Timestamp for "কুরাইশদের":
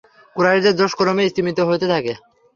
0.35-0.77